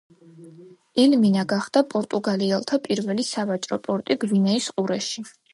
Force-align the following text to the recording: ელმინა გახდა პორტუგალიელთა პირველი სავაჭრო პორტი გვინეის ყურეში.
ელმინა 1.03 1.43
გახდა 1.51 1.83
პორტუგალიელთა 1.93 2.81
პირველი 2.89 3.29
სავაჭრო 3.29 3.81
პორტი 3.87 4.21
გვინეის 4.25 4.75
ყურეში. 4.75 5.31